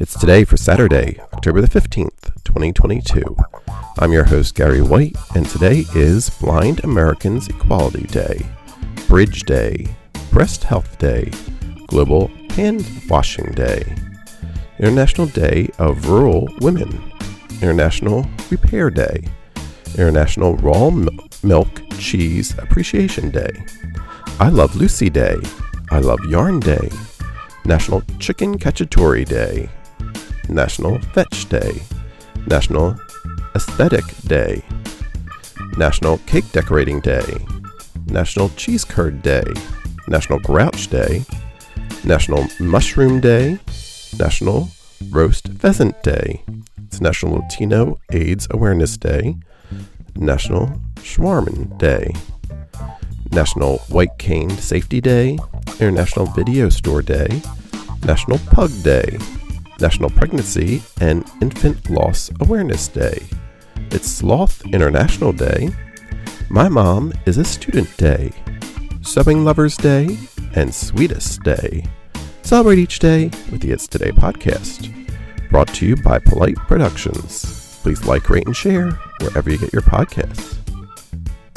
It's 0.00 0.16
today 0.16 0.44
for 0.44 0.56
Saturday, 0.56 1.18
October 1.32 1.60
the 1.60 1.66
15th, 1.66 2.32
2022. 2.44 3.36
I'm 3.98 4.12
your 4.12 4.22
host, 4.22 4.54
Gary 4.54 4.80
White, 4.80 5.16
and 5.34 5.44
today 5.44 5.86
is 5.92 6.30
Blind 6.30 6.84
Americans 6.84 7.48
Equality 7.48 8.04
Day, 8.04 8.46
Bridge 9.08 9.40
Day, 9.40 9.88
Breast 10.30 10.62
Health 10.62 10.96
Day, 10.98 11.32
Global 11.88 12.28
Hand 12.50 12.88
Washing 13.08 13.50
Day, 13.54 13.92
International 14.78 15.26
Day 15.26 15.68
of 15.80 16.08
Rural 16.08 16.48
Women, 16.60 17.02
International 17.60 18.24
Repair 18.50 18.90
Day, 18.90 19.24
International 19.96 20.54
Raw 20.58 20.90
Milk 21.42 21.82
Cheese 21.98 22.56
Appreciation 22.58 23.32
Day, 23.32 23.50
I 24.38 24.48
Love 24.50 24.76
Lucy 24.76 25.10
Day, 25.10 25.38
I 25.90 25.98
Love 25.98 26.20
Yarn 26.28 26.60
Day, 26.60 26.88
National 27.64 28.02
Chicken 28.20 28.56
Cacciatore 28.58 29.26
Day, 29.26 29.68
National 30.48 30.98
Fetch 31.12 31.48
Day, 31.48 31.80
National 32.46 32.96
Aesthetic 33.54 34.04
Day, 34.26 34.62
National 35.76 36.18
Cake 36.18 36.50
Decorating 36.52 37.00
Day, 37.00 37.38
National 38.06 38.48
Cheese 38.50 38.84
Curd 38.84 39.22
Day, 39.22 39.44
National 40.08 40.38
Grouch 40.40 40.88
Day, 40.88 41.24
National 42.04 42.46
Mushroom 42.60 43.20
Day, 43.20 43.58
National 44.18 44.68
Roast 45.10 45.48
Pheasant 45.54 46.02
Day. 46.02 46.42
It's 46.86 47.00
National 47.00 47.36
Latino 47.40 47.98
AIDS 48.12 48.48
Awareness 48.50 48.96
Day, 48.96 49.36
National 50.16 50.68
Shawarma 50.96 51.78
Day, 51.78 52.14
National 53.30 53.78
White 53.88 54.16
Cane 54.18 54.50
Safety 54.50 55.00
Day, 55.00 55.38
International 55.80 56.26
Video 56.26 56.68
Store 56.70 57.02
Day, 57.02 57.42
National 58.04 58.38
Pug 58.50 58.70
Day, 58.82 59.18
National 59.80 60.10
Pregnancy 60.10 60.82
and 61.00 61.24
Infant 61.40 61.88
Loss 61.88 62.30
Awareness 62.40 62.88
Day. 62.88 63.26
It's 63.90 64.08
Sloth 64.08 64.64
International 64.66 65.32
Day, 65.32 65.70
My 66.50 66.68
Mom 66.68 67.12
is 67.26 67.38
a 67.38 67.44
Student 67.44 67.96
Day, 67.96 68.32
Sewing 69.02 69.44
Lovers 69.44 69.76
Day, 69.76 70.18
and 70.54 70.74
Sweetest 70.74 71.42
Day. 71.42 71.84
Celebrate 72.42 72.78
each 72.78 72.98
day 72.98 73.26
with 73.50 73.60
the 73.60 73.70
It's 73.70 73.86
Today 73.86 74.10
podcast. 74.10 74.92
Brought 75.50 75.68
to 75.74 75.86
you 75.86 75.96
by 75.96 76.18
Polite 76.18 76.56
Productions. 76.56 77.78
Please 77.82 78.04
like, 78.04 78.28
rate, 78.28 78.46
and 78.46 78.56
share 78.56 78.90
wherever 79.20 79.48
you 79.50 79.58
get 79.58 79.72
your 79.72 79.82
podcasts. 79.82 80.57